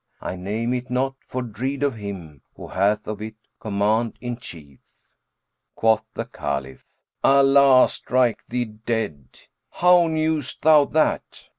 I 0.19 0.35
name 0.35 0.73
it 0.73 0.89
not, 0.89 1.13
for 1.27 1.43
dread 1.43 1.83
of 1.83 1.93
him 1.93 2.41
* 2.47 2.55
Who 2.55 2.69
hath 2.69 3.05
of 3.05 3.21
it 3.21 3.35
command 3.59 4.17
in 4.19 4.37
chief." 4.37 4.79
Quoth 5.75 6.05
the 6.15 6.25
Caliph, 6.25 6.87
"Allah 7.23 7.87
strike 7.87 8.43
thee 8.47 8.65
dead![FN#391] 8.65 9.47
How 9.69 10.07
knewest 10.07 10.63
thou 10.63 10.85
that? 10.85 11.49